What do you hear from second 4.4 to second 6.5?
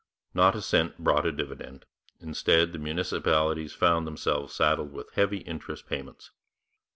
saddled with heavy interest payments.